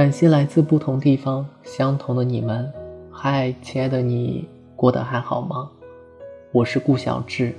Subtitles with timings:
[0.00, 2.72] 感谢来自不同地方相同的你们。
[3.12, 5.70] 嗨，亲爱的你，过得还好吗？
[6.52, 7.54] 我是顾小志。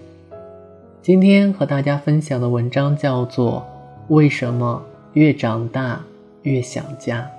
[1.03, 3.63] 今天和大家分享的文章叫做
[4.15, 4.81] 《为什么
[5.13, 6.01] 越长大
[6.41, 7.29] 越想家》。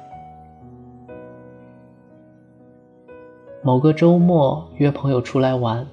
[3.60, 5.84] 某个周末约朋友出来玩，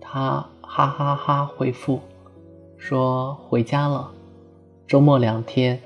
[0.00, 2.00] 他哈哈哈回复
[2.76, 4.10] 说回家了。
[4.84, 5.78] 周末两天，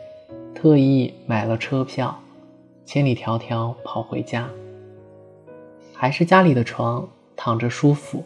[0.54, 2.18] 特意买了车票。
[2.84, 4.48] 千里迢迢跑回家，
[5.94, 8.22] 还是家里的床，躺着舒服。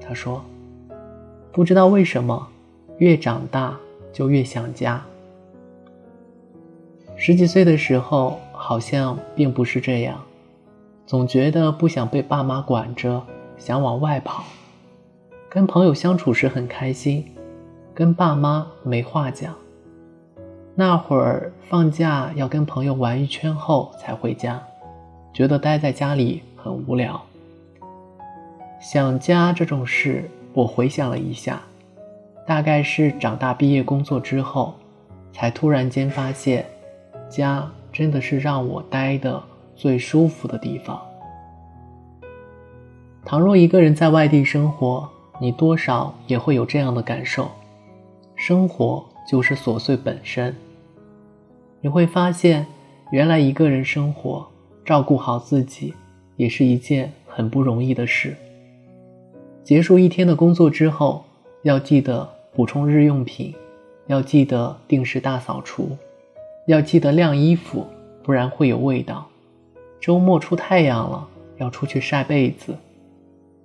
[0.00, 0.44] 他说
[1.50, 2.46] ：“不知道为什么，
[2.98, 3.76] 越长大
[4.12, 5.02] 就越想家。
[7.16, 10.22] 十几岁的时候好像并不是这样，
[11.06, 13.24] 总觉得不想被爸妈管着，
[13.56, 14.44] 想往外跑。
[15.48, 17.24] 跟朋友相处时很开心，
[17.94, 19.54] 跟爸妈没话讲。”
[20.78, 24.62] 那会儿放假要跟朋友玩一圈后才回家，
[25.32, 27.18] 觉得待在家里很无聊。
[28.78, 31.62] 想家这种事，我回想了一下，
[32.46, 34.74] 大概是长大毕业工作之后，
[35.32, 36.66] 才突然间发现，
[37.30, 39.42] 家真的是让我待的
[39.74, 41.00] 最舒服的地方。
[43.24, 45.08] 倘若一个人在外地生活，
[45.40, 47.50] 你多少也会有这样的感受，
[48.34, 50.54] 生活就是琐碎本身。
[51.86, 52.66] 你会发现，
[53.12, 54.44] 原来一个人生活，
[54.84, 55.94] 照顾好自己，
[56.34, 58.34] 也是一件很不容易的事。
[59.62, 61.24] 结束一天的工作之后，
[61.62, 63.54] 要记得补充日用品，
[64.08, 65.96] 要记得定时大扫除，
[66.66, 67.86] 要记得晾衣服，
[68.24, 69.24] 不然会有味道。
[70.00, 71.24] 周末出太阳了，
[71.58, 72.74] 要出去晒被子。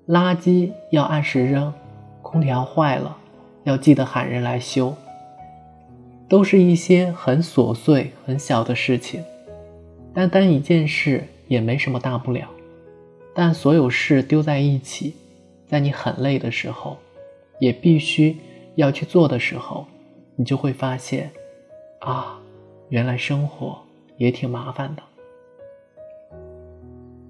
[0.07, 1.73] 垃圾要按时扔，
[2.21, 3.17] 空调坏了，
[3.63, 4.95] 要记得喊人来修。
[6.31, 9.21] 都是一些很琐碎、很小的事情，
[10.13, 12.47] 单单一件事也没什么大不了。
[13.35, 15.13] 但所有事丢在一起，
[15.67, 16.95] 在你很累的时候，
[17.59, 18.37] 也必须
[18.75, 19.85] 要去做的时候，
[20.37, 21.29] 你就会发现，
[21.99, 22.39] 啊，
[22.87, 23.77] 原来生活
[24.15, 25.03] 也挺麻烦的。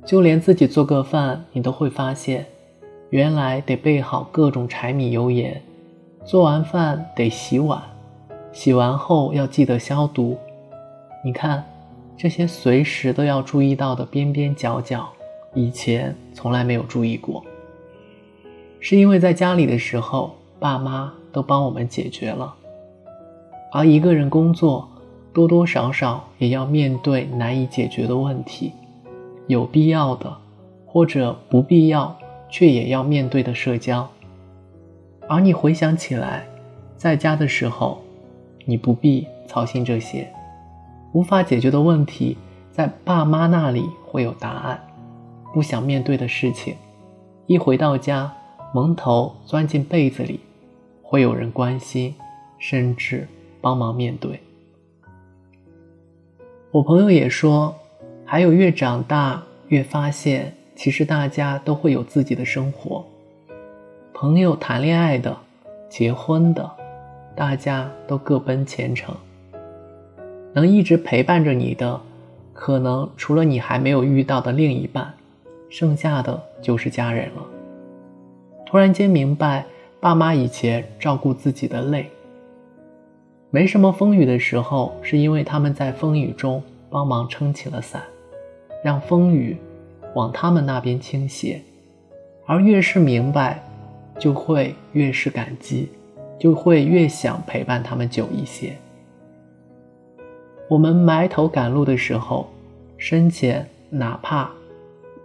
[0.06, 2.46] 就连自己做个饭，你都会发现，
[3.10, 5.60] 原来得备好各种柴米油盐，
[6.24, 7.82] 做完饭得洗碗。
[8.54, 10.38] 洗完后要记得消毒。
[11.24, 11.64] 你看，
[12.18, 15.08] 这些随时都要注意到的边边角角，
[15.54, 17.44] 以前从来没有注意过。
[18.80, 22.54] 是因为在家里的时候，爸妈都帮我们解决了。
[23.72, 24.90] 而一个人工作，
[25.32, 28.74] 多多少少也要面对难以解决的问题，
[29.48, 30.36] 有必要的，
[30.86, 32.16] 或者不必要
[32.50, 34.10] 却也要面对的社交。
[35.30, 36.46] 而你回想起来，
[36.98, 38.02] 在家的时候。
[38.66, 40.32] 你不必操心这些
[41.14, 42.38] 无法解决的问题，
[42.72, 44.80] 在爸妈那里会有答案。
[45.54, 46.76] 不想面对的事情，
[47.46, 48.34] 一回到家，
[48.74, 50.40] 蒙头钻进被子里，
[51.04, 52.16] 会有人关心，
[52.58, 53.28] 甚至
[53.60, 54.40] 帮忙面对。
[56.72, 57.76] 我朋友也说，
[58.26, 63.04] 还有越长大越发现，其实大家都会有自己的生活。
[64.14, 65.36] 朋友谈恋爱的，
[65.90, 66.81] 结婚的。
[67.36, 69.16] 大家都各奔前程，
[70.54, 72.00] 能一直陪伴着你的，
[72.54, 75.14] 可能除了你还没有遇到的另一半，
[75.70, 77.46] 剩下的就是家人了。
[78.66, 79.66] 突然间明白，
[80.00, 82.10] 爸妈以前照顾自己的累，
[83.50, 88.02] 没什么风雨的时候，是因为他们在风雨中帮忙撑起了伞，
[88.84, 89.58] 让风雨
[90.14, 91.62] 往他们那边倾斜。
[92.46, 93.64] 而越是明白，
[94.20, 95.90] 就会越是感激。
[96.42, 98.76] 就会越想陪伴他们久一些。
[100.68, 102.50] 我们埋头赶路的时候，
[102.98, 104.50] 身前哪怕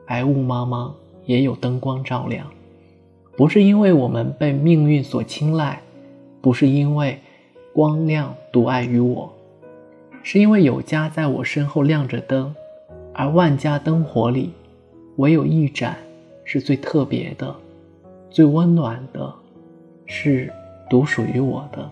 [0.07, 0.93] 白雾茫茫，
[1.25, 2.47] 也有灯光照亮。
[3.35, 5.81] 不是因为我们被命运所青睐，
[6.43, 7.19] 不是因为
[7.73, 9.33] 光亮独爱于我，
[10.23, 12.55] 是因为有家在我身后亮着灯，
[13.15, 14.53] 而万家灯火里，
[15.17, 15.97] 唯有一盏
[16.45, 17.57] 是最特别的、
[18.29, 19.35] 最温暖的，
[20.05, 20.53] 是。
[20.89, 21.91] 独属于我的。